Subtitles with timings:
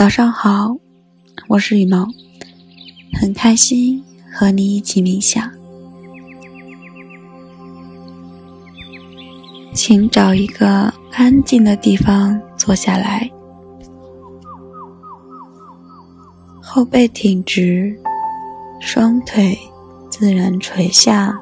[0.00, 0.74] 早上好，
[1.46, 2.08] 我是羽毛，
[3.20, 5.46] 很开心和你一起冥想。
[9.74, 13.30] 请找一个安静的地方坐下来，
[16.62, 17.94] 后背挺直，
[18.80, 19.54] 双腿
[20.08, 21.38] 自然垂下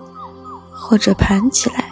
[0.73, 1.85] 或者盘起来。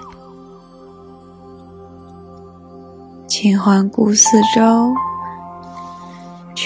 [3.29, 4.93] 请环顾四周。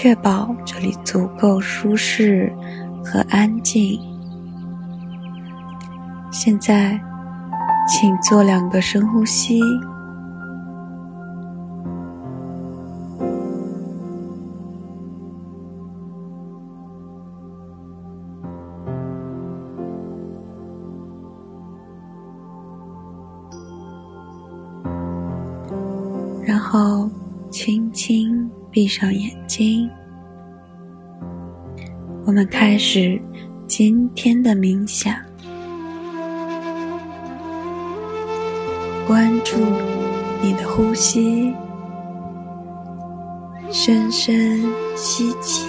[0.02, 2.50] 确保这里足够舒适
[3.04, 4.00] 和安静。
[6.32, 6.98] 现在，
[7.86, 9.60] 请做两个深呼吸，
[26.42, 27.06] 然后
[27.50, 28.50] 轻轻。
[28.70, 29.90] 闭上眼睛，
[32.24, 33.20] 我们开始
[33.66, 35.12] 今天的冥想。
[39.08, 39.56] 关注
[40.40, 41.52] 你的呼吸，
[43.72, 44.62] 深深
[44.94, 45.66] 吸气，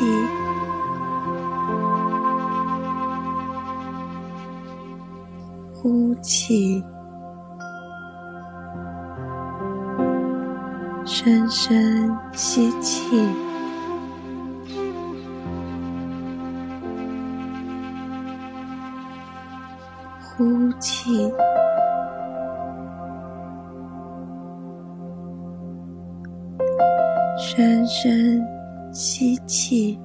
[5.73, 6.83] 呼气。
[11.03, 12.00] 深深
[12.43, 13.29] 吸气，
[20.19, 21.31] 呼气，
[27.37, 28.43] 深深
[28.91, 29.99] 吸气，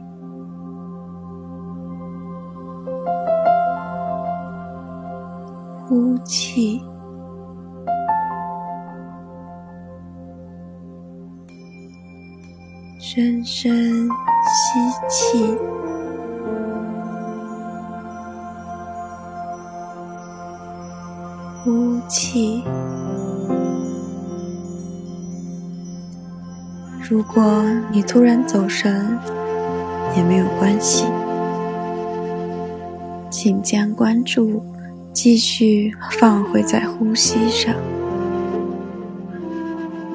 [5.88, 6.84] 呼气。
[13.16, 14.10] 深深
[14.44, 14.78] 吸
[15.08, 15.56] 气，
[21.64, 22.62] 呼气。
[27.08, 29.18] 如果你突然走神，
[30.14, 31.06] 也没有关系，
[33.30, 34.62] 请将关注
[35.14, 37.74] 继续放回在呼吸上。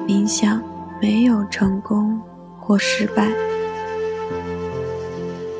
[0.06, 0.62] 冥想
[1.00, 2.20] 没有成功。
[2.64, 3.28] 或失败，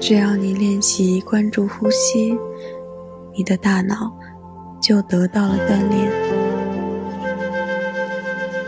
[0.00, 2.38] 只要你练习关注呼吸，
[3.36, 4.12] 你的大脑
[4.80, 6.10] 就得到了锻炼。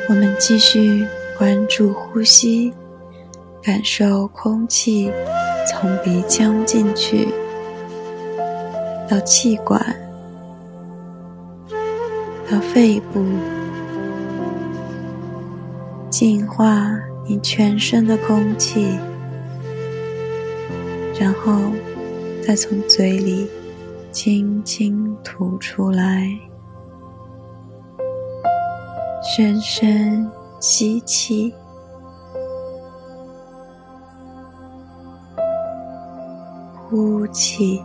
[0.08, 1.06] 我们继续
[1.38, 2.74] 关注呼吸，
[3.62, 5.12] 感受空气
[5.66, 7.28] 从鼻腔进去，
[9.08, 9.80] 到气管，
[12.50, 13.24] 到肺部，
[16.10, 16.98] 净化。
[17.26, 18.98] 你全身的空气，
[21.18, 21.72] 然后
[22.46, 23.46] 再从嘴里
[24.12, 26.28] 轻轻吐出来，
[29.22, 30.30] 深深
[30.60, 31.54] 吸气，
[36.76, 37.80] 呼气，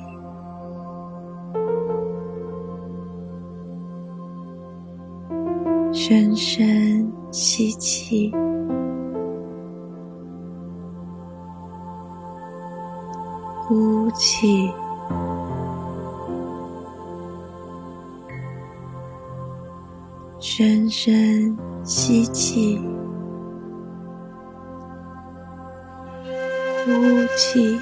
[5.94, 8.33] 深深吸气。
[13.69, 14.74] 呼气，
[20.40, 22.81] 深深吸气，
[26.84, 26.91] 呼
[27.38, 27.79] 气，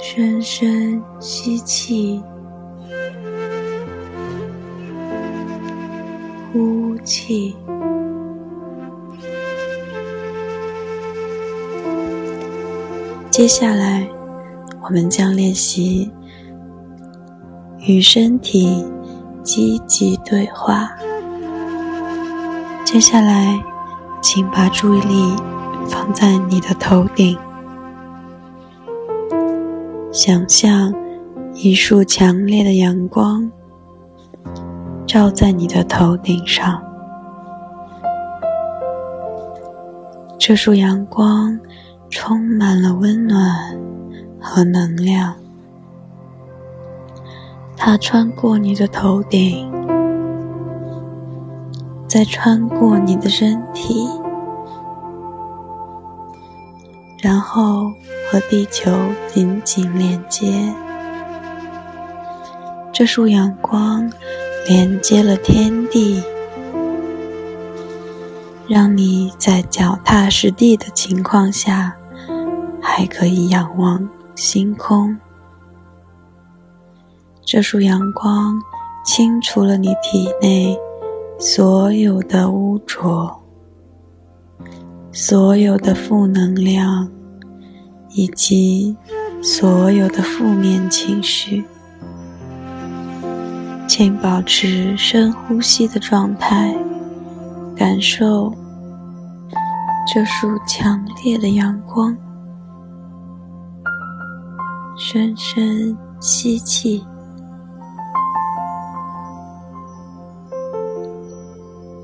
[0.00, 2.22] 深深吸气，
[6.50, 7.54] 呼气。
[13.38, 14.04] 接下来，
[14.82, 16.10] 我们将练习
[17.86, 18.84] 与身体
[19.44, 20.90] 积极对话。
[22.84, 23.56] 接下来，
[24.20, 25.36] 请把注意力
[25.86, 27.38] 放在你的头顶，
[30.10, 30.92] 想象
[31.54, 33.48] 一束强烈的阳光
[35.06, 36.82] 照在你的头顶上，
[40.40, 41.56] 这束阳光。
[42.10, 43.78] 充满了温暖
[44.40, 45.34] 和能量，
[47.76, 49.70] 它穿过你的头顶，
[52.06, 54.08] 再穿过你的身体，
[57.22, 57.92] 然后
[58.30, 58.90] 和地球
[59.26, 60.74] 紧紧连接。
[62.92, 64.10] 这束阳光
[64.66, 66.22] 连接了天地，
[68.66, 71.94] 让你在脚踏实地的情况下，
[72.90, 75.16] 还可以仰望星空。
[77.44, 78.60] 这束阳光
[79.04, 80.76] 清除了你体内
[81.38, 83.40] 所有的污浊、
[85.12, 87.08] 所有的负能量
[88.08, 88.96] 以及
[89.42, 91.64] 所有的负面情绪。
[93.86, 96.74] 请保持深呼吸的状态，
[97.76, 98.52] 感受
[100.12, 102.16] 这束强烈的阳光。
[104.98, 107.04] 深深吸气。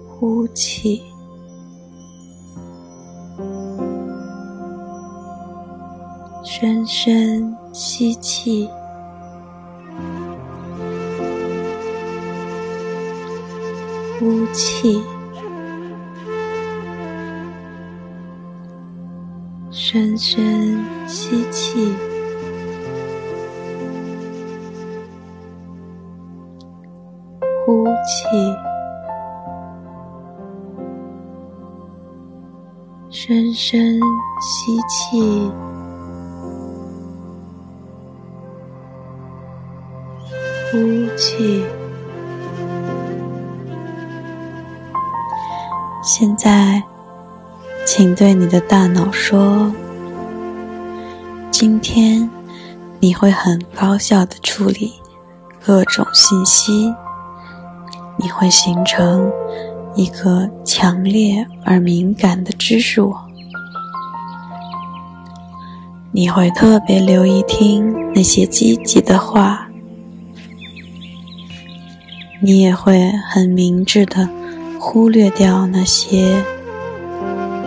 [0.08, 1.02] 呼气，
[6.44, 8.70] 深深吸气，
[14.19, 15.02] 呼气，
[19.70, 21.93] 深深吸气，
[27.64, 28.55] 呼气。
[33.11, 33.99] 深深
[34.40, 35.50] 吸气，
[40.70, 41.64] 呼气。
[46.02, 46.82] 现在，
[47.87, 49.72] 请对你的大脑说
[51.50, 52.28] ：“今天
[53.00, 54.93] 你会很高效的处理
[55.64, 56.93] 各种信息，
[58.25, 59.31] 你会形成。”
[59.97, 63.31] 一个强烈而敏感的知识网，
[66.11, 69.69] 你会特别留意听那些积极的话，
[72.43, 74.29] 你也会很明智的
[74.81, 76.43] 忽略掉那些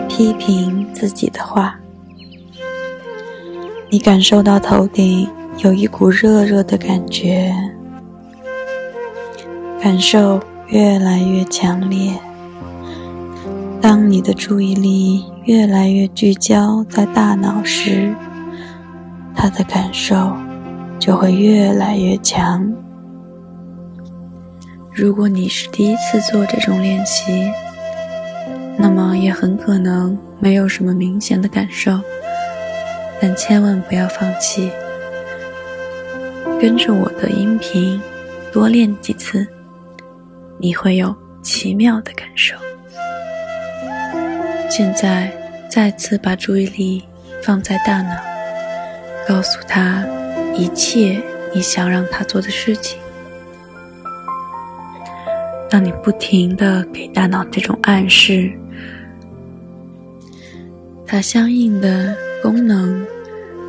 [0.10, 1.80] 批评自己的话。
[3.90, 5.26] 你感受到头顶
[5.60, 7.56] 有一股热热的感觉，
[9.82, 10.40] 感受。
[10.70, 12.14] 越来越强烈。
[13.80, 18.14] 当你的注意力越来越聚焦在大脑时，
[19.34, 20.34] 它的感受
[21.00, 22.70] 就会越来越强。
[24.94, 27.50] 如果你是第一次做这种练习，
[28.78, 31.98] 那么也很可能没有什么明显的感受，
[33.22, 34.70] 但千万不要放弃，
[36.60, 38.02] 跟着我的音频
[38.52, 39.48] 多练几次。
[40.60, 42.56] 你会有奇妙的感受。
[44.70, 45.32] 现在，
[45.70, 47.04] 再次把注意力
[47.42, 48.16] 放在大脑，
[49.28, 50.06] 告诉他
[50.54, 51.22] 一切
[51.54, 53.00] 你想让他做的事情。
[55.70, 58.52] 当你不停的给大脑这种暗示，
[61.06, 63.06] 它相应的功能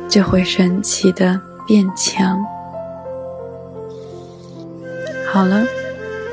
[0.09, 2.43] 就会神奇的变强。
[5.31, 5.63] 好了。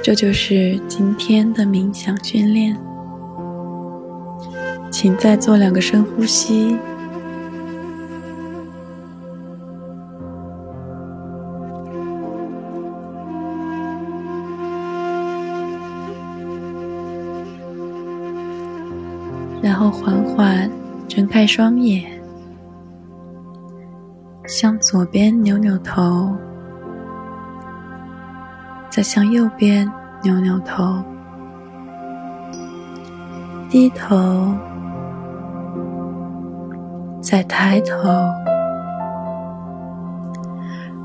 [0.06, 2.78] 这就是今天的冥想训练，
[4.88, 6.76] 请再做两个深呼吸，
[19.60, 20.70] 然后缓缓
[21.08, 22.04] 睁开双眼，
[24.46, 26.30] 向左边扭扭头。
[28.96, 29.86] 再向右边
[30.22, 30.96] 扭扭头，
[33.68, 34.54] 低头，
[37.20, 38.08] 再抬头，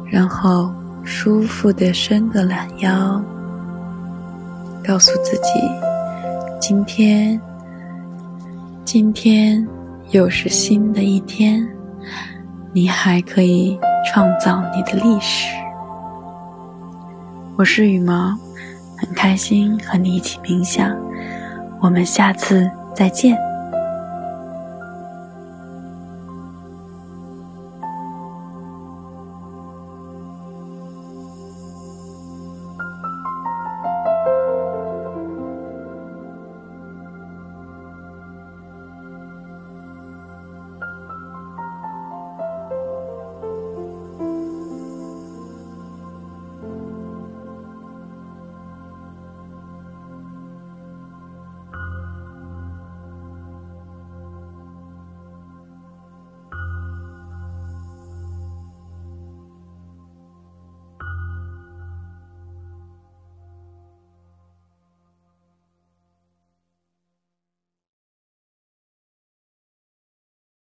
[0.10, 0.72] 然后
[1.04, 3.22] 舒服的伸个懒腰，
[4.88, 5.60] 告诉自己：
[6.62, 7.38] 今天，
[8.86, 9.68] 今天
[10.12, 11.68] 又是新的一天，
[12.72, 15.54] 你还可以创造你的历史。
[17.58, 18.36] 我是羽毛，
[18.98, 20.98] 很开心和你一起冥想，
[21.80, 23.38] 我们下次再见。